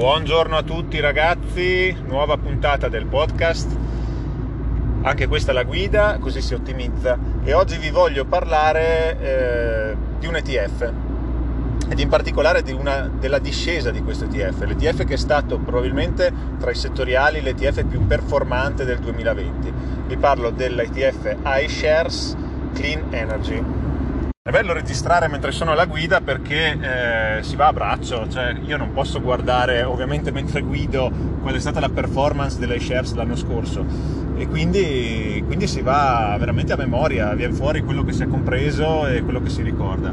Buongiorno 0.00 0.56
a 0.56 0.62
tutti 0.62 0.98
ragazzi, 0.98 1.94
nuova 2.06 2.38
puntata 2.38 2.88
del 2.88 3.04
podcast. 3.04 3.76
Anche 5.02 5.26
questa 5.26 5.50
è 5.50 5.54
la 5.54 5.62
guida, 5.62 6.16
così 6.18 6.40
si 6.40 6.54
ottimizza. 6.54 7.18
E 7.44 7.52
oggi 7.52 7.76
vi 7.76 7.90
voglio 7.90 8.24
parlare 8.24 9.18
eh, 9.20 9.96
di 10.18 10.26
un 10.26 10.36
ETF 10.36 10.92
ed 11.90 11.98
in 11.98 12.08
particolare 12.08 12.62
di 12.62 12.72
una, 12.72 13.10
della 13.14 13.38
discesa 13.38 13.90
di 13.90 14.02
questo 14.02 14.24
ETF. 14.24 14.62
L'ETF 14.62 15.04
che 15.04 15.14
è 15.14 15.18
stato 15.18 15.58
probabilmente 15.58 16.32
tra 16.58 16.70
i 16.70 16.74
settoriali 16.74 17.42
l'ETF 17.42 17.84
più 17.84 18.06
performante 18.06 18.86
del 18.86 19.00
2020. 19.00 19.72
Vi 20.06 20.16
parlo 20.16 20.48
dell'ETF 20.48 21.36
iShares 21.44 22.34
Clean 22.72 23.04
Energy. 23.10 23.79
È 24.42 24.48
bello 24.48 24.72
registrare 24.72 25.28
mentre 25.28 25.52
sono 25.52 25.72
alla 25.72 25.84
guida 25.84 26.22
perché 26.22 26.70
eh, 27.38 27.42
si 27.42 27.56
va 27.56 27.66
a 27.66 27.72
braccio, 27.74 28.26
cioè 28.26 28.56
io 28.64 28.78
non 28.78 28.94
posso 28.94 29.20
guardare 29.20 29.82
ovviamente 29.82 30.30
mentre 30.30 30.62
guido 30.62 31.12
qual 31.42 31.54
è 31.54 31.60
stata 31.60 31.78
la 31.78 31.90
performance 31.90 32.58
delle 32.58 32.80
shares 32.80 33.12
l'anno 33.12 33.36
scorso 33.36 33.84
e 34.38 34.48
quindi, 34.48 35.44
quindi 35.44 35.66
si 35.66 35.82
va 35.82 36.34
veramente 36.38 36.72
a 36.72 36.76
memoria, 36.76 37.34
viene 37.34 37.52
fuori 37.52 37.82
quello 37.82 38.02
che 38.02 38.12
si 38.12 38.22
è 38.22 38.28
compreso 38.28 39.06
e 39.06 39.22
quello 39.22 39.42
che 39.42 39.50
si 39.50 39.60
ricorda. 39.60 40.10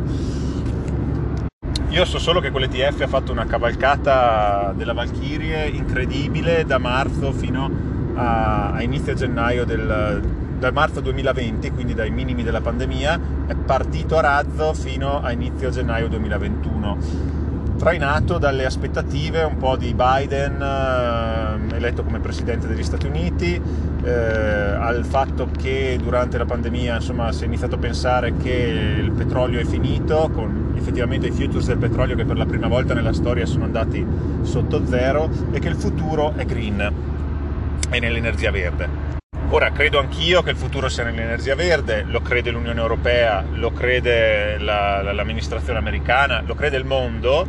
Io 1.88 2.04
so 2.04 2.20
solo 2.20 2.42
che 2.42 2.52
quell'ETF 2.52 3.00
ha 3.04 3.08
fatto 3.08 3.32
una 3.32 3.46
cavalcata 3.46 4.74
della 4.76 4.92
Valkyrie 4.92 5.68
incredibile 5.68 6.66
da 6.66 6.80
marzo 6.80 7.32
fino 7.32 7.72
a, 8.16 8.74
a 8.74 8.82
inizio 8.82 9.14
gennaio 9.14 9.64
del, 9.64 10.47
dal 10.58 10.74
marzo 10.74 11.02
2020, 11.02 11.72
quindi 11.72 11.94
dai 11.94 12.10
minimi 12.10 12.44
della 12.44 12.62
pandemia, 12.62 13.20
è 13.48 13.56
partito 13.56 14.18
a 14.18 14.22
razzo 14.22 14.74
fino 14.74 15.22
a 15.22 15.32
inizio 15.32 15.70
gennaio 15.70 16.08
2021 16.08 17.36
trainato 17.78 18.38
dalle 18.40 18.66
aspettative 18.66 19.44
un 19.44 19.58
po' 19.58 19.78
di 19.78 19.94
Biden 19.94 20.60
eh, 20.60 21.76
eletto 21.76 22.04
come 22.04 22.20
presidente 22.20 22.68
degli 22.68 22.84
Stati 22.84 23.06
Uniti, 23.06 23.62
eh, 24.04 24.12
al 24.12 25.06
fatto 25.06 25.48
che 25.56 25.98
durante 26.02 26.38
la 26.38 26.46
pandemia 26.46 26.96
insomma, 26.96 27.32
si 27.32 27.44
è 27.44 27.46
iniziato 27.46 27.76
a 27.76 27.78
pensare 27.78 28.36
che 28.36 28.98
il 29.00 29.12
petrolio 29.12 29.60
è 29.60 29.64
finito, 29.64 30.30
con 30.34 30.74
effettivamente 30.76 31.28
i 31.28 31.32
futures 31.32 31.68
del 31.68 31.78
petrolio 31.78 32.16
che 32.16 32.26
per 32.26 32.38
la 32.38 32.46
prima 32.46 32.68
volta 32.68 32.94
nella 32.94 33.14
storia 33.14 33.46
sono 33.46 33.64
andati 33.64 34.06
sotto 34.42 34.86
zero 34.86 35.30
e 35.52 35.60
che 35.60 35.68
il 35.70 35.76
futuro 35.76 36.34
è 36.36 36.46
green, 36.46 36.94
è 37.90 38.00
nell'energia 38.00 38.52
verde. 38.52 39.17
Ora, 39.50 39.72
credo 39.72 39.98
anch'io 39.98 40.44
che 40.44 40.50
il 40.50 40.58
futuro 40.58 40.90
sia 40.90 41.06
nell'energia 41.06 41.56
verde, 41.56 42.04
lo 42.04 42.22
crede 42.22 42.52
l'Unione 42.52 42.82
Europea, 42.82 43.46
lo 43.54 43.72
crede 43.72 44.58
la, 44.58 45.02
l'amministrazione 45.14 45.80
americana, 45.80 46.44
lo 46.46 46.54
crede 46.54 46.76
il 46.76 46.84
mondo, 46.84 47.48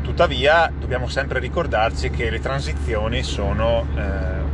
tuttavia 0.00 0.70
dobbiamo 0.78 1.08
sempre 1.08 1.40
ricordarci 1.40 2.10
che 2.10 2.30
le 2.30 2.38
transizioni 2.38 3.24
sono 3.24 3.84
eh, 3.96 4.00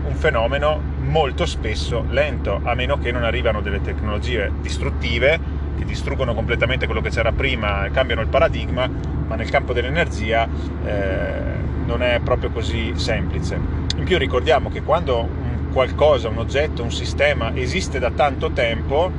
un 0.08 0.14
fenomeno 0.14 0.80
molto 1.00 1.44
spesso 1.44 2.06
lento, 2.08 2.58
a 2.64 2.74
meno 2.74 2.98
che 2.98 3.12
non 3.12 3.24
arrivano 3.24 3.60
delle 3.60 3.82
tecnologie 3.82 4.50
distruttive 4.62 5.38
che 5.76 5.84
distruggono 5.84 6.32
completamente 6.32 6.86
quello 6.86 7.02
che 7.02 7.10
c'era 7.10 7.32
prima 7.32 7.90
cambiano 7.92 8.22
il 8.22 8.28
paradigma, 8.28 8.88
ma 8.88 9.34
nel 9.34 9.50
campo 9.50 9.74
dell'energia 9.74 10.48
eh, 10.86 11.42
non 11.84 12.02
è 12.02 12.20
proprio 12.24 12.48
così 12.48 12.94
semplice. 12.96 13.82
In 13.96 14.04
più 14.04 14.16
ricordiamo 14.16 14.70
che 14.70 14.82
quando 14.82 15.43
qualcosa, 15.74 16.28
un 16.28 16.38
oggetto, 16.38 16.84
un 16.84 16.92
sistema 16.92 17.52
esiste 17.54 17.98
da 17.98 18.12
tanto 18.12 18.52
tempo, 18.52 19.10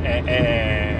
è, 0.00 0.22
è, 0.22 0.98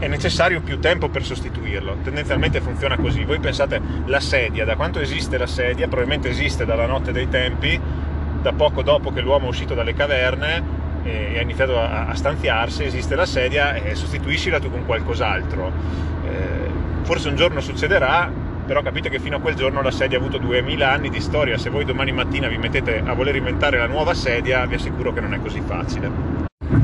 è, 0.00 0.08
necessario 0.08 0.60
più 0.60 0.80
tempo 0.80 1.08
per 1.08 1.24
sostituirlo. 1.24 1.98
Tendenzialmente 2.02 2.60
funziona 2.60 2.96
così. 2.96 3.24
Voi 3.24 3.38
pensate 3.38 3.80
la 4.06 4.20
sedia, 4.20 4.64
da 4.64 4.74
quanto 4.74 4.98
esiste 4.98 5.38
la 5.38 5.46
sedia? 5.46 5.86
Probabilmente 5.86 6.28
esiste 6.28 6.66
dalla 6.66 6.86
notte 6.86 7.12
dei 7.12 7.28
tempi, 7.28 7.80
da 8.42 8.52
poco 8.52 8.82
dopo 8.82 9.12
che 9.12 9.20
l'uomo 9.20 9.46
è 9.46 9.48
uscito 9.48 9.74
dalle 9.74 9.94
caverne 9.94 10.86
e 11.04 11.38
ha 11.38 11.40
iniziato 11.40 11.78
a, 11.78 12.06
a 12.06 12.14
stanziarsi, 12.14 12.84
esiste 12.84 13.14
la 13.14 13.24
sedia 13.24 13.74
e 13.74 13.94
sostituiscila 13.94 14.58
tu 14.58 14.68
con 14.68 14.84
qualcos'altro. 14.84 15.70
Eh, 16.24 16.70
forse 17.02 17.28
un 17.28 17.36
giorno 17.36 17.60
succederà 17.60 18.30
però 18.68 18.82
capite 18.82 19.08
che 19.08 19.18
fino 19.18 19.36
a 19.36 19.40
quel 19.40 19.54
giorno 19.54 19.80
la 19.80 19.90
sedia 19.90 20.18
ha 20.18 20.20
avuto 20.20 20.36
2000 20.36 20.92
anni 20.92 21.08
di 21.08 21.22
storia, 21.22 21.56
se 21.56 21.70
voi 21.70 21.86
domani 21.86 22.12
mattina 22.12 22.48
vi 22.48 22.58
mettete 22.58 23.02
a 23.02 23.14
voler 23.14 23.34
inventare 23.34 23.78
la 23.78 23.86
nuova 23.86 24.12
sedia 24.12 24.66
vi 24.66 24.74
assicuro 24.74 25.10
che 25.10 25.20
non 25.20 25.32
è 25.32 25.40
così 25.40 25.62
facile. 25.64 26.10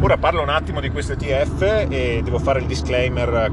Ora 0.00 0.16
parlo 0.16 0.40
un 0.40 0.48
attimo 0.48 0.80
di 0.80 0.88
questo 0.88 1.12
ETF 1.12 1.88
e 1.90 2.22
devo 2.24 2.38
fare 2.38 2.60
il 2.60 2.66
disclaimer 2.66 3.52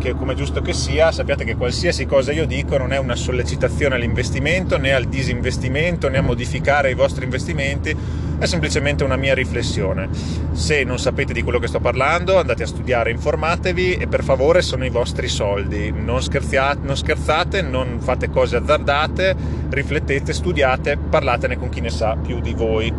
che 0.00 0.14
come 0.14 0.34
giusto 0.34 0.60
che 0.60 0.72
sia, 0.72 1.12
sappiate 1.12 1.44
che 1.44 1.54
qualsiasi 1.54 2.04
cosa 2.04 2.32
io 2.32 2.46
dico 2.46 2.76
non 2.76 2.92
è 2.92 2.98
una 2.98 3.14
sollecitazione 3.14 3.94
all'investimento 3.94 4.76
né 4.76 4.92
al 4.92 5.04
disinvestimento 5.04 6.08
né 6.08 6.18
a 6.18 6.22
modificare 6.22 6.90
i 6.90 6.94
vostri 6.94 7.24
investimenti, 7.24 7.96
è 8.38 8.46
semplicemente 8.46 9.02
una 9.04 9.16
mia 9.16 9.34
riflessione. 9.34 10.08
Se 10.52 10.84
non 10.84 10.98
sapete 10.98 11.32
di 11.32 11.42
quello 11.42 11.58
che 11.58 11.66
sto 11.66 11.80
parlando, 11.80 12.38
andate 12.38 12.62
a 12.62 12.66
studiare, 12.66 13.10
informatevi 13.10 13.94
e 13.94 14.06
per 14.06 14.22
favore 14.22 14.62
sono 14.62 14.84
i 14.84 14.90
vostri 14.90 15.28
soldi. 15.28 15.90
Non 15.90 16.22
scherzate, 16.22 16.80
non, 16.82 16.96
scherzate, 16.96 17.62
non 17.62 17.98
fate 18.00 18.30
cose 18.30 18.56
azzardate, 18.56 19.34
riflettete, 19.70 20.32
studiate, 20.32 20.96
parlatene 20.96 21.58
con 21.58 21.68
chi 21.68 21.80
ne 21.80 21.90
sa 21.90 22.16
più 22.16 22.40
di 22.40 22.54
voi. 22.54 22.92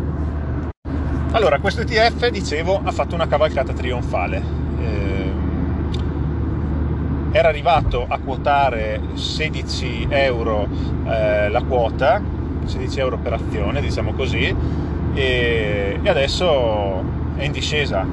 Allora, 1.32 1.58
questo 1.60 1.82
ETF, 1.82 2.28
dicevo, 2.28 2.80
ha 2.82 2.90
fatto 2.90 3.14
una 3.14 3.28
cavalcata 3.28 3.72
trionfale. 3.72 4.42
Eh, 4.78 5.32
era 7.32 7.48
arrivato 7.48 8.04
a 8.06 8.18
quotare 8.18 9.00
16 9.14 10.08
euro 10.10 10.68
eh, 11.06 11.48
la 11.48 11.62
quota, 11.62 12.20
16 12.64 13.00
euro 13.00 13.16
per 13.18 13.34
azione, 13.34 13.80
diciamo 13.80 14.12
così, 14.12 14.54
e, 15.14 15.98
e 16.02 16.08
adesso 16.08 17.02
è 17.36 17.44
in 17.44 17.52
discesa, 17.52 18.06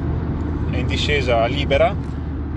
è 0.72 0.78
in 0.78 0.88
discesa 0.88 1.46
libera, 1.46 1.94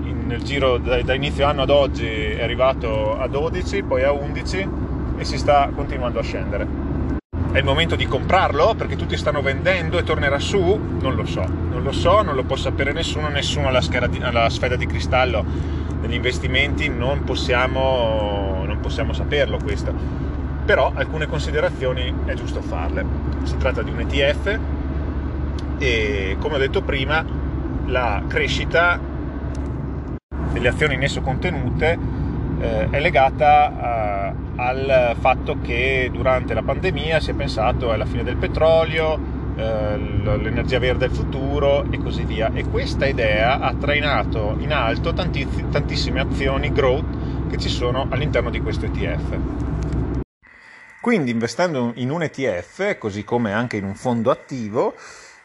in, 0.03 0.25
nel 0.27 0.41
giro 0.43 0.77
da, 0.77 1.01
da, 1.01 1.13
inizio 1.13 1.45
anno 1.45 1.63
ad 1.63 1.69
oggi 1.69 2.07
è 2.07 2.41
arrivato 2.41 3.17
a 3.17 3.27
12, 3.27 3.83
poi 3.83 4.03
a 4.03 4.11
11 4.11 4.69
e 5.17 5.25
si 5.25 5.37
sta 5.37 5.69
continuando 5.75 6.19
a 6.19 6.23
scendere. 6.23 6.89
È 7.51 7.57
il 7.57 7.65
momento 7.65 7.95
di 7.95 8.05
comprarlo 8.07 8.75
perché 8.75 8.95
tutti 8.95 9.17
stanno 9.17 9.41
vendendo 9.41 9.97
e 9.97 10.03
tornerà 10.03 10.39
su? 10.39 10.79
Non 10.99 11.15
lo 11.15 11.25
so, 11.25 11.45
non 11.69 11.83
lo 11.83 11.91
so, 11.91 12.21
non 12.21 12.35
lo 12.35 12.43
può 12.43 12.55
sapere 12.55 12.93
nessuno, 12.93 13.27
nessuno 13.27 13.67
ha 13.67 13.71
la, 13.71 14.07
di, 14.07 14.19
la 14.19 14.49
sfera 14.49 14.77
di 14.77 14.85
cristallo 14.85 15.43
degli 15.99 16.13
investimenti, 16.13 16.87
non 16.87 17.23
possiamo, 17.23 18.63
non 18.65 18.79
possiamo 18.79 19.13
saperlo 19.13 19.59
questo 19.61 20.30
però 20.71 20.89
alcune 20.95 21.27
considerazioni 21.27 22.13
è 22.23 22.33
giusto 22.33 22.61
farle. 22.61 23.03
Si 23.43 23.57
tratta 23.57 23.81
di 23.81 23.91
un 23.91 23.99
ETF 23.99 24.59
e 25.77 26.37
come 26.39 26.55
ho 26.55 26.57
detto 26.57 26.81
prima 26.81 27.25
la 27.87 28.23
crescita 28.25 28.97
delle 30.53 30.69
azioni 30.69 30.93
in 30.93 31.03
esso 31.03 31.19
contenute 31.19 31.99
eh, 32.61 32.89
è 32.89 33.01
legata 33.01 34.29
eh, 34.29 34.33
al 34.55 35.15
fatto 35.19 35.57
che 35.61 36.09
durante 36.09 36.53
la 36.53 36.61
pandemia 36.61 37.19
si 37.19 37.31
è 37.31 37.33
pensato 37.33 37.91
alla 37.91 38.05
fine 38.05 38.23
del 38.23 38.37
petrolio, 38.37 39.19
eh, 39.57 39.97
l'energia 39.97 40.79
verde 40.79 41.07
del 41.07 41.13
futuro 41.13 41.83
e 41.91 41.97
così 41.97 42.23
via. 42.23 42.49
E 42.53 42.63
questa 42.63 43.05
idea 43.07 43.59
ha 43.59 43.73
trainato 43.73 44.55
in 44.59 44.71
alto 44.71 45.11
tantiss- 45.11 45.67
tantissime 45.69 46.21
azioni 46.21 46.71
growth 46.71 47.49
che 47.49 47.57
ci 47.57 47.67
sono 47.67 48.05
all'interno 48.09 48.49
di 48.49 48.61
questo 48.61 48.85
ETF. 48.85 49.37
Quindi 51.01 51.31
investendo 51.31 51.93
in 51.95 52.11
un 52.11 52.21
ETF, 52.21 52.99
così 52.99 53.23
come 53.23 53.53
anche 53.53 53.75
in 53.75 53.85
un 53.85 53.95
fondo 53.95 54.29
attivo, 54.29 54.93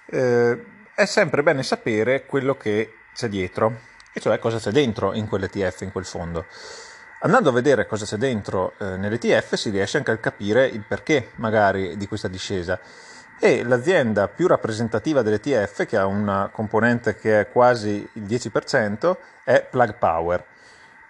eh, 0.04 0.62
è 0.94 1.06
sempre 1.06 1.42
bene 1.42 1.62
sapere 1.62 2.26
quello 2.26 2.58
che 2.58 2.92
c'è 3.14 3.30
dietro, 3.30 3.78
e 4.12 4.20
cioè 4.20 4.38
cosa 4.38 4.58
c'è 4.58 4.70
dentro 4.70 5.14
in 5.14 5.26
quell'ETF, 5.26 5.80
in 5.80 5.92
quel 5.92 6.04
fondo. 6.04 6.44
Andando 7.20 7.48
a 7.48 7.52
vedere 7.52 7.86
cosa 7.86 8.04
c'è 8.04 8.18
dentro 8.18 8.74
eh, 8.78 8.98
nell'ETF 8.98 9.54
si 9.54 9.70
riesce 9.70 9.96
anche 9.96 10.10
a 10.10 10.18
capire 10.18 10.66
il 10.66 10.84
perché 10.86 11.30
magari 11.36 11.96
di 11.96 12.06
questa 12.06 12.28
discesa. 12.28 12.78
E 13.40 13.64
l'azienda 13.64 14.28
più 14.28 14.46
rappresentativa 14.48 15.22
dell'ETF, 15.22 15.86
che 15.86 15.96
ha 15.96 16.04
una 16.04 16.50
componente 16.52 17.16
che 17.16 17.40
è 17.40 17.50
quasi 17.50 18.06
il 18.12 18.22
10%, 18.24 19.16
è 19.42 19.66
Plug 19.70 19.94
Power 19.94 20.44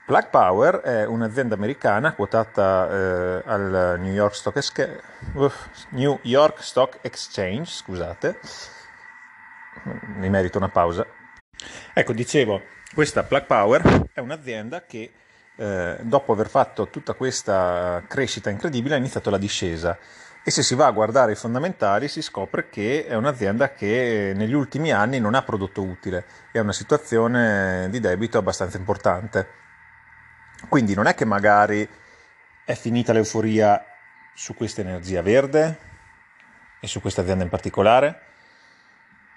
Plug 0.06 0.28
Power 0.30 0.76
è 0.82 1.04
un'azienda 1.04 1.56
americana 1.56 2.14
quotata 2.14 2.88
eh, 2.88 3.42
al 3.44 3.96
New 3.98 4.12
York, 4.12 4.36
Stock 4.36 4.56
Esca- 4.56 4.88
uh, 5.32 5.50
New 5.88 6.20
York 6.22 6.62
Stock 6.62 6.98
Exchange, 7.02 7.68
scusate, 7.72 8.38
mi 10.14 10.30
merito 10.30 10.58
una 10.58 10.68
pausa. 10.68 11.04
Ecco, 11.92 12.12
dicevo, 12.12 12.62
questa 12.94 13.24
Plug 13.24 13.46
Power 13.46 14.06
è 14.12 14.20
un'azienda 14.20 14.84
che 14.84 15.10
eh, 15.56 15.96
dopo 16.02 16.32
aver 16.32 16.50
fatto 16.50 16.86
tutta 16.86 17.14
questa 17.14 18.00
crescita 18.06 18.48
incredibile 18.48 18.94
ha 18.94 18.98
iniziato 18.98 19.28
la 19.28 19.38
discesa 19.38 19.98
e 20.44 20.52
se 20.52 20.62
si 20.62 20.76
va 20.76 20.86
a 20.86 20.92
guardare 20.92 21.32
i 21.32 21.34
fondamentali 21.34 22.06
si 22.06 22.22
scopre 22.22 22.68
che 22.68 23.06
è 23.06 23.14
un'azienda 23.16 23.72
che 23.72 24.32
negli 24.36 24.52
ultimi 24.52 24.92
anni 24.92 25.18
non 25.18 25.34
ha 25.34 25.42
prodotto 25.42 25.82
utile 25.82 26.26
e 26.52 26.60
ha 26.60 26.62
una 26.62 26.72
situazione 26.72 27.88
di 27.90 27.98
debito 27.98 28.38
abbastanza 28.38 28.76
importante. 28.76 29.64
Quindi 30.68 30.94
non 30.94 31.06
è 31.06 31.14
che 31.14 31.24
magari 31.24 31.88
è 32.64 32.74
finita 32.74 33.12
l'euforia 33.12 33.84
su 34.34 34.54
questa 34.54 34.80
energia 34.80 35.22
verde 35.22 35.78
e 36.80 36.86
su 36.86 37.00
questa 37.00 37.22
azienda 37.22 37.44
in 37.44 37.50
particolare. 37.50 38.20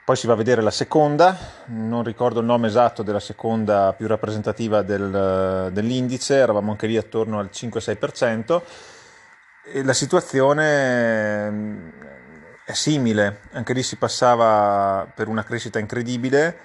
Poi 0.04 0.16
si 0.16 0.25
va 0.25 0.33
a 0.33 0.38
vedere 0.38 0.63
la 0.63 0.71
seconda, 0.71 1.38
non 1.66 2.04
ricordo 2.04 2.39
il 2.39 2.45
nome 2.48 2.66
esatto 2.66 3.04
della 3.04 3.19
seconda 3.19 3.94
più 3.94 4.07
rappresentativa 4.07 4.81
del, 4.81 5.69
dell'indice, 5.71 6.36
eravamo 6.36 6.71
anche 6.71 6.88
lì 6.88 6.98
attorno 6.98 7.38
al 7.38 7.51
5-6%. 7.54 8.62
E 9.72 9.83
la 9.83 9.94
situazione 9.94 11.51
mm, 11.51 11.89
è 12.65 12.74
simile, 12.74 13.42
anche 13.51 13.74
lì 13.74 13.83
si 13.83 13.98
passava 13.98 15.07
per 15.13 15.27
una 15.27 15.44
crescita 15.44 15.77
incredibile, 15.77 16.57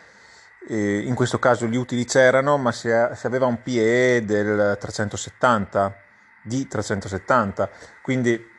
in 0.68 1.14
questo 1.14 1.38
caso 1.38 1.66
gli 1.66 1.76
utili 1.76 2.04
c'erano, 2.04 2.56
ma 2.56 2.72
si, 2.72 2.88
aveva 2.90 3.46
un 3.46 3.62
PE 3.62 4.22
del 4.24 4.76
370, 4.80 5.96
di 6.42 6.66
370, 6.66 7.70
quindi 8.02 8.52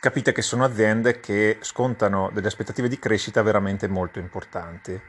capite 0.00 0.32
che 0.32 0.42
sono 0.42 0.64
aziende 0.64 1.20
che 1.20 1.58
scontano 1.60 2.30
delle 2.32 2.46
aspettative 2.46 2.88
di 2.88 2.98
crescita 2.98 3.42
veramente 3.42 3.86
molto 3.88 4.18
importanti. 4.18 5.00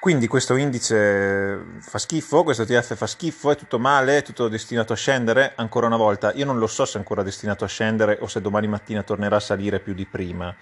Quindi 0.00 0.26
questo 0.26 0.56
indice 0.56 1.64
fa 1.78 1.96
schifo, 1.96 2.42
questo 2.42 2.62
ETF 2.64 2.96
fa 2.96 3.06
schifo, 3.06 3.52
è 3.52 3.56
tutto 3.56 3.78
male, 3.78 4.16
è 4.18 4.22
tutto 4.22 4.48
destinato 4.48 4.92
a 4.92 4.96
scendere. 4.96 5.52
Ancora 5.54 5.86
una 5.86 5.96
volta, 5.96 6.32
io 6.32 6.44
non 6.44 6.58
lo 6.58 6.66
so 6.66 6.84
se 6.84 6.94
è 6.94 6.98
ancora 6.98 7.22
destinato 7.22 7.62
a 7.62 7.68
scendere 7.68 8.18
o 8.20 8.26
se 8.26 8.40
domani 8.40 8.66
mattina 8.66 9.04
tornerà 9.04 9.36
a 9.36 9.40
salire 9.40 9.78
più 9.78 9.94
di 9.94 10.04
prima. 10.04 10.52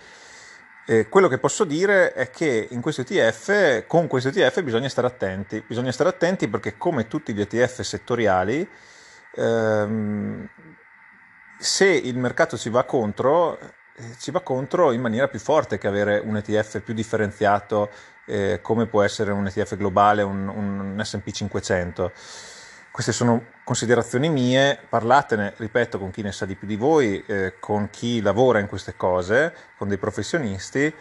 Eh, 0.91 1.09
quello 1.09 1.29
che 1.29 1.39
posso 1.39 1.63
dire 1.63 2.13
è 2.15 2.31
che 2.31 2.67
in 2.69 2.81
questo 2.81 3.03
ETF, 3.03 3.87
con 3.87 4.09
questo 4.09 4.31
ETF 4.31 4.61
bisogna 4.63 4.89
stare 4.89 5.07
attenti. 5.07 5.63
Bisogna 5.65 5.93
stare 5.93 6.09
attenti 6.09 6.49
perché 6.49 6.77
come 6.77 7.07
tutti 7.07 7.33
gli 7.33 7.41
ETF 7.41 7.83
settoriali, 7.83 8.69
ehm, 9.37 10.49
se 11.61 11.87
il 11.87 12.19
mercato 12.19 12.59
ci 12.59 12.71
va 12.71 12.83
contro, 12.83 13.57
eh, 13.61 14.17
ci 14.19 14.33
va 14.33 14.41
contro 14.41 14.91
in 14.91 15.01
maniera 15.01 15.29
più 15.29 15.39
forte 15.39 15.79
che 15.79 15.87
avere 15.87 16.19
un 16.19 16.37
ETF 16.37 16.81
più 16.81 16.93
differenziato 16.93 17.91
eh, 18.27 18.59
come 18.61 18.87
può 18.87 19.03
essere 19.03 19.31
un 19.31 19.47
ETF 19.47 19.77
globale, 19.77 20.23
un, 20.23 20.49
un 20.49 21.01
SP 21.07 21.31
500. 21.31 22.11
Queste 22.91 23.13
sono 23.13 23.45
considerazioni 23.71 24.29
mie, 24.29 24.81
parlatene, 24.89 25.55
ripeto, 25.57 26.01
con 26.01 26.11
chi 26.11 26.23
ne 26.23 26.33
sa 26.33 26.45
di 26.45 26.57
più 26.57 26.67
di 26.67 26.75
voi, 26.75 27.23
eh, 27.25 27.55
con 27.61 27.89
chi 27.89 28.21
lavora 28.21 28.59
in 28.59 28.67
queste 28.67 28.97
cose, 28.97 29.55
con 29.79 29.87
dei 29.87 29.97
professionisti 29.97 30.93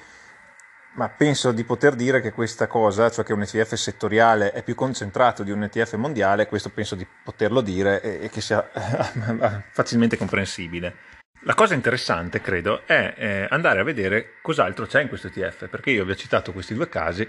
ma 0.92 1.08
penso 1.08 1.52
di 1.52 1.64
poter 1.64 1.96
dire 1.96 2.20
che 2.20 2.32
questa 2.32 2.68
cosa, 2.68 3.10
cioè 3.10 3.24
che 3.24 3.32
un 3.32 3.42
ETF 3.42 3.76
settoriale 3.76 4.52
è 4.52 4.64
più 4.64 4.76
concentrato 4.76 5.44
di 5.44 5.52
un 5.52 5.64
ETF 5.64 5.94
mondiale, 5.94 6.48
questo 6.48 6.70
penso 6.70 6.96
di 6.96 7.08
poterlo 7.24 7.62
dire 7.62 8.02
e, 8.02 8.26
e 8.26 8.30
che 8.30 8.42
sia 8.42 8.68
facilmente 9.72 10.18
comprensibile. 10.18 10.96
La 11.44 11.54
cosa 11.54 11.74
interessante, 11.74 12.42
credo, 12.42 12.86
è 12.86 13.14
eh, 13.18 13.48
andare 13.50 13.80
a 13.80 13.84
vedere 13.84 14.34
cos'altro 14.42 14.86
c'è 14.86 15.02
in 15.02 15.08
questo 15.08 15.28
ETF, 15.28 15.70
perché 15.70 15.92
io 15.92 16.04
vi 16.04 16.12
ho 16.12 16.16
citato 16.16 16.52
questi 16.52 16.74
due 16.74 16.90
casi, 16.90 17.26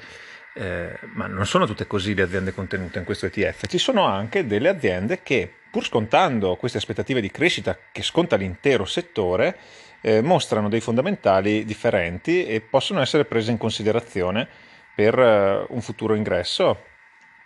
eh, 0.60 0.92
ma 1.14 1.26
non 1.26 1.46
sono 1.46 1.64
tutte 1.64 1.86
così 1.86 2.14
le 2.14 2.20
aziende 2.20 2.52
contenute 2.52 2.98
in 2.98 3.06
questo 3.06 3.24
ETF, 3.24 3.66
ci 3.66 3.78
sono 3.78 4.04
anche 4.04 4.46
delle 4.46 4.68
aziende 4.68 5.22
che, 5.22 5.50
pur 5.70 5.86
scontando 5.86 6.56
queste 6.56 6.76
aspettative 6.76 7.22
di 7.22 7.30
crescita 7.30 7.78
che 7.90 8.02
sconta 8.02 8.36
l'intero 8.36 8.84
settore, 8.84 9.56
eh, 10.02 10.20
mostrano 10.20 10.68
dei 10.68 10.80
fondamentali 10.80 11.64
differenti 11.64 12.44
e 12.44 12.60
possono 12.60 13.00
essere 13.00 13.24
prese 13.24 13.50
in 13.50 13.56
considerazione 13.56 14.46
per 14.94 15.18
eh, 15.18 15.64
un 15.70 15.80
futuro 15.80 16.14
ingresso 16.14 16.84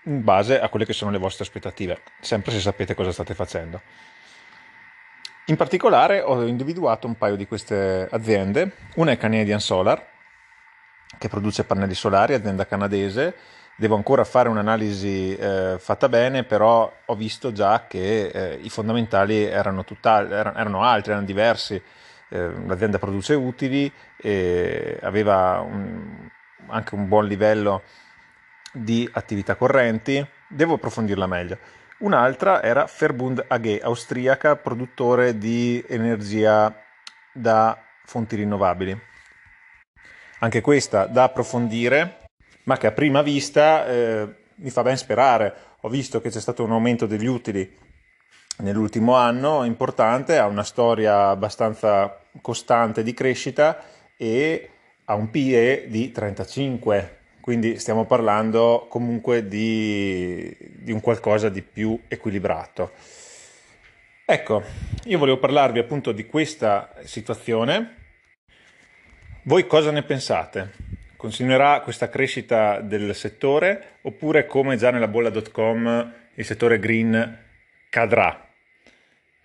in 0.07 0.25
base 0.25 0.61
a 0.61 0.69
quelle 0.69 0.85
che 0.85 0.93
sono 0.93 1.13
le 1.13 1.19
vostre 1.19 1.45
aspettative, 1.45 2.01
sempre 2.19 2.51
se 2.51 2.59
sapete 2.59 2.95
cosa 2.95 3.13
state 3.13 3.35
facendo. 3.35 3.81
In 5.47 5.57
particolare 5.57 6.21
ho 6.21 6.45
individuato 6.45 7.07
un 7.07 7.17
paio 7.17 7.37
di 7.37 7.47
queste 7.47 8.09
aziende, 8.11 8.73
una 8.97 9.13
è 9.13 9.17
Canadian 9.17 9.61
Solar, 9.61 10.14
che 11.19 11.29
produce 11.29 11.65
pannelli 11.65 11.95
solari, 11.95 12.35
azienda 12.35 12.67
canadese, 12.67 13.35
devo 13.77 13.97
ancora 13.97 14.25
fare 14.25 14.49
un'analisi 14.49 15.35
eh, 15.37 15.77
fatta 15.79 16.09
bene, 16.09 16.45
però 16.45 16.93
ho 17.05 17.15
visto 17.15 17.53
già 17.53 17.87
che 17.89 18.27
eh, 18.27 18.59
i 18.63 18.71
fondamentali 18.71 19.43
erano, 19.43 19.85
erano 20.03 20.83
altri, 20.83 21.13
erano 21.13 21.27
diversi, 21.27 21.81
eh, 22.29 22.51
l'azienda 22.67 22.99
produce 22.99 23.35
utili 23.35 23.91
e 24.17 24.99
aveva 25.03 25.61
un, 25.61 26.29
anche 26.69 26.95
un 26.95 27.09
buon 27.09 27.27
livello 27.27 27.83
di 28.73 29.09
attività 29.13 29.57
correnti, 29.57 30.25
devo 30.49 30.75
approfondirla 30.75 31.27
meglio. 31.27 31.59
Un'altra 31.99 32.63
era 32.63 32.89
Verbund 32.99 33.45
AG, 33.47 33.81
austriaca, 33.83 34.57
produttore 34.57 35.39
di 35.39 35.83
energia 35.89 36.75
da 37.33 37.81
fonti 38.05 38.37
rinnovabili. 38.37 39.13
Anche 40.45 40.61
questa 40.61 41.07
da 41.07 41.23
approfondire, 41.23 42.27
ma 42.65 42.77
che 42.77 42.87
a 42.87 42.93
prima 42.93 43.23
vista 43.23 43.87
eh, 43.87 44.29
mi 44.57 44.69
fa 44.69 44.83
ben 44.83 44.99
sperare. 44.99 45.55
Ho 45.81 45.89
visto 45.89 46.21
che 46.21 46.29
c'è 46.29 46.39
stato 46.39 46.63
un 46.63 46.73
aumento 46.73 47.07
degli 47.07 47.25
utili 47.25 47.75
nell'ultimo 48.59 49.15
anno 49.15 49.65
importante, 49.65 50.37
ha 50.37 50.47
una 50.47 50.63
storia 50.63 51.31
abbastanza 51.31 52.21
costante 52.43 53.03
di 53.03 53.15
crescita 53.15 53.83
e 54.19 54.69
ha 55.07 55.15
un 55.15 55.31
PE 55.31 55.87
di 55.89 56.13
35, 56.13 57.21
quindi 57.41 57.79
stiamo 57.79 58.05
parlando 58.05 58.87
comunque 58.91 59.49
di, 59.49 60.55
di 60.61 60.93
un 60.93 61.01
qualcosa 61.01 61.49
di 61.49 61.63
più 61.63 61.99
equilibrato. 62.07 62.91
Ecco, 64.27 64.63
io 65.05 65.17
volevo 65.17 65.39
parlarvi 65.39 65.79
appunto 65.79 66.13
di 66.13 66.27
questa 66.27 66.93
situazione. 67.05 68.03
Voi 69.47 69.67
cosa 69.67 69.91
ne 69.91 70.03
pensate? 70.03 70.71
Continuerà 71.19 71.83
questa 71.83 72.09
crescita 72.09 72.81
del 72.81 73.15
settore 73.15 73.99
oppure 74.01 74.47
come 74.47 74.79
già 74.79 74.91
nella 74.91 75.07
bolla.com 75.07 76.13
il 76.33 76.45
settore 76.47 76.79
green 76.79 77.41
cadrà? 77.91 78.49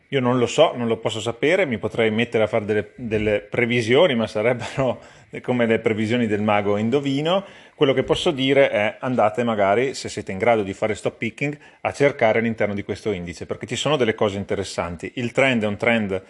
Io 0.08 0.22
non 0.22 0.38
lo 0.38 0.46
so, 0.46 0.72
non 0.74 0.88
lo 0.88 0.96
posso 1.00 1.20
sapere, 1.20 1.66
mi 1.66 1.80
potrei 1.80 2.12
mettere 2.12 2.46
a 2.46 2.48
fare 2.48 2.64
delle, 2.64 2.92
delle, 2.96 3.42
previsioni, 3.42 4.16
ma 4.16 4.26
sarebbero 4.26 5.02
come 5.44 5.66
le 5.66 5.80
previsioni 5.80 6.28
del 6.28 6.42
mago 6.42 6.78
indovino. 6.78 7.44
Quello 7.76 7.92
che 7.92 8.04
posso 8.04 8.32
dire 8.32 8.70
è 8.70 8.96
andate 9.02 9.44
magari, 9.44 9.96
se 9.96 10.08
siete 10.08 10.32
in 10.32 10.38
grado 10.38 10.64
di 10.64 10.72
fare 10.72 10.96
stop 10.96 11.18
picking, 11.18 11.58
a 11.82 11.92
cercare 11.92 12.40
all'interno 12.40 12.74
di 12.74 12.84
questo 12.84 13.12
indice, 13.12 13.46
perché 13.46 13.66
ci 13.66 13.76
sono 13.76 13.98
delle 13.98 14.16
cose 14.16 14.38
interessanti. 14.38 15.12
Il 15.16 15.34
trend 15.34 15.64
è 15.64 15.68
un 15.68 15.76
trend 15.76 16.24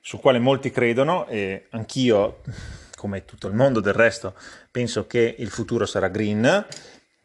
sul 0.00 0.20
quale 0.20 0.38
molti 0.38 0.70
credono 0.70 1.26
e 1.26 1.64
anch'io, 1.70 2.42
come 2.96 3.24
tutto 3.24 3.46
il 3.46 3.54
mondo 3.54 3.78
del 3.78 3.92
resto, 3.92 4.34
penso 4.70 5.06
che 5.06 5.36
il 5.38 5.50
futuro 5.50 5.86
sarà 5.86 6.08
green 6.08 6.66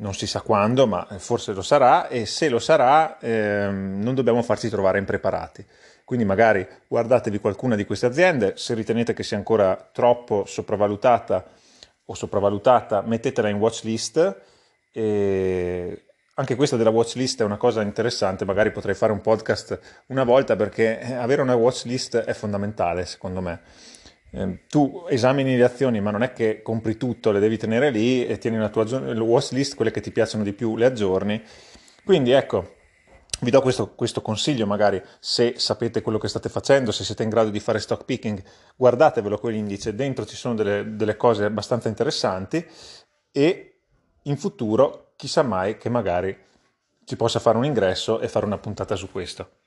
non 0.02 0.14
si 0.14 0.28
sa 0.28 0.42
quando, 0.42 0.88
ma 0.88 1.08
forse 1.18 1.54
lo 1.54 1.62
sarà 1.62 2.08
e 2.08 2.26
se 2.26 2.50
lo 2.50 2.60
sarà 2.60 3.20
ehm, 3.20 4.02
non 4.02 4.16
dobbiamo 4.16 4.42
farci 4.42 4.68
trovare 4.68 4.98
impreparati. 4.98 5.66
Quindi 6.04 6.26
magari 6.26 6.68
guardatevi 6.88 7.40
qualcuna 7.40 7.76
di 7.76 7.86
queste 7.86 8.08
aziende, 8.08 8.54
se 8.58 8.74
ritenete 8.74 9.14
che 9.14 9.24
sia 9.24 9.38
ancora 9.38 9.90
troppo 9.94 10.44
sopravvalutata 10.46 11.46
o 12.06 12.14
sopravvalutata, 12.16 13.02
mettetela 13.02 13.48
in 13.48 13.58
watch 13.58 13.84
list. 13.84 14.42
E 14.92 16.06
anche 16.34 16.56
questa 16.56 16.76
della 16.76 16.90
watch 16.90 17.16
list 17.16 17.42
è 17.42 17.46
una 17.46 17.58
cosa 17.58 17.82
interessante, 17.82 18.44
magari 18.44 18.72
potrei 18.72 18.96
fare 18.96 19.12
un 19.12 19.22
podcast 19.22 19.80
una 20.08 20.24
volta 20.24 20.56
perché 20.56 21.00
avere 21.16 21.42
una 21.42 21.56
watch 21.56 21.86
list 21.86 22.18
è 22.18 22.34
fondamentale 22.34 23.06
secondo 23.06 23.40
me. 23.40 23.62
Eh, 24.34 24.66
tu 24.68 25.06
esamini 25.10 25.58
le 25.58 25.64
azioni, 25.64 26.00
ma 26.00 26.10
non 26.10 26.24
è 26.24 26.32
che 26.32 26.62
compri 26.62 26.96
tutto, 26.96 27.32
le 27.32 27.40
devi 27.40 27.58
tenere 27.58 27.90
lì 27.90 28.26
e 28.26 28.38
tieni 28.38 28.56
una 28.58 28.70
tua 28.70 28.84
watch 29.20 29.52
list, 29.52 29.76
quelle 29.76 29.92
che 29.92 30.02
ti 30.02 30.12
piacciono 30.12 30.44
di 30.44 30.54
più 30.54 30.78
le 30.78 30.86
aggiorni. 30.86 31.44
Quindi 32.04 32.32
ecco, 32.32 32.76
vi 33.42 33.52
do 33.52 33.62
questo, 33.62 33.94
questo, 33.94 34.22
consiglio, 34.22 34.66
magari 34.66 35.02
se 35.20 35.56
sapete 35.58 36.02
quello 36.02 36.18
che 36.18 36.28
state 36.28 36.48
facendo, 36.48 36.92
se 36.92 37.04
siete 37.04 37.24
in 37.24 37.30
grado 37.30 37.50
di 37.50 37.60
fare 37.60 37.80
stock 37.80 38.06
picking, 38.06 38.42
guardatevelo 38.76 39.38
quell'indice, 39.38 39.96
dentro 39.96 40.26
ci 40.26 40.36
sono 40.36 40.56
delle, 40.56 40.96
delle 40.96 41.18
cose 41.18 41.46
abbastanza 41.46 41.90
interessanti 41.90 42.66
e 43.32 43.80
in 44.24 44.38
futuro 44.38 45.14
chissà 45.16 45.42
mai 45.42 45.78
che 45.78 45.90
magari 45.90 46.38
ci 47.04 47.16
possa 47.16 47.40
fare 47.40 47.58
un 47.58 47.66
ingresso 47.66 48.20
e 48.20 48.28
fare 48.28 48.46
una 48.46 48.58
puntata 48.58 48.96
su 48.96 49.12
questo. 49.12 49.61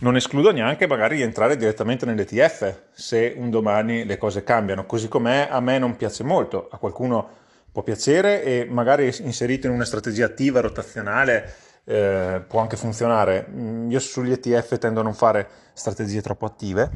Non 0.00 0.16
escludo 0.16 0.50
neanche 0.50 0.86
magari 0.86 1.16
di 1.16 1.22
entrare 1.22 1.58
direttamente 1.58 2.06
nell'ETF 2.06 2.84
se 2.90 3.34
un 3.36 3.50
domani 3.50 4.06
le 4.06 4.16
cose 4.16 4.42
cambiano, 4.42 4.86
così 4.86 5.08
com'è 5.08 5.48
a 5.50 5.60
me 5.60 5.78
non 5.78 5.96
piace 5.96 6.24
molto, 6.24 6.68
a 6.70 6.78
qualcuno 6.78 7.28
può 7.70 7.82
piacere 7.82 8.42
e 8.42 8.64
magari 8.64 9.14
inserito 9.20 9.66
in 9.66 9.74
una 9.74 9.84
strategia 9.84 10.24
attiva, 10.24 10.60
rotazionale, 10.60 11.52
eh, 11.84 12.42
può 12.48 12.60
anche 12.60 12.78
funzionare. 12.78 13.46
Mm, 13.50 13.90
io 13.90 14.00
sugli 14.00 14.32
ETF 14.32 14.78
tendo 14.78 15.00
a 15.00 15.02
non 15.02 15.12
fare 15.12 15.46
strategie 15.74 16.22
troppo 16.22 16.46
attive, 16.46 16.90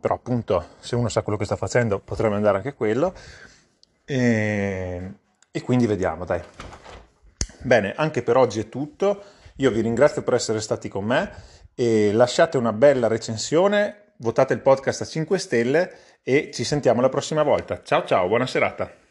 però 0.00 0.14
appunto 0.14 0.64
se 0.78 0.96
uno 0.96 1.10
sa 1.10 1.20
quello 1.20 1.36
che 1.36 1.44
sta 1.44 1.56
facendo 1.56 1.98
potrebbe 1.98 2.36
andare 2.36 2.56
anche 2.56 2.72
quello. 2.72 3.12
E, 4.06 5.12
e 5.50 5.60
quindi 5.62 5.86
vediamo, 5.86 6.24
dai. 6.24 6.40
Bene, 7.60 7.92
anche 7.94 8.22
per 8.22 8.38
oggi 8.38 8.60
è 8.60 8.68
tutto. 8.70 9.22
Io 9.56 9.70
vi 9.70 9.80
ringrazio 9.80 10.22
per 10.22 10.34
essere 10.34 10.60
stati 10.60 10.88
con 10.88 11.04
me 11.04 11.30
e 11.76 12.10
lasciate 12.12 12.56
una 12.56 12.72
bella 12.72 13.06
recensione 13.06 14.14
votate 14.16 14.54
il 14.54 14.60
podcast 14.60 15.02
a 15.02 15.04
5 15.04 15.38
stelle 15.38 15.96
e 16.22 16.50
ci 16.52 16.64
sentiamo 16.64 17.02
la 17.02 17.10
prossima 17.10 17.42
volta. 17.42 17.82
Ciao 17.84 18.04
ciao, 18.04 18.26
buona 18.26 18.46
serata. 18.46 19.05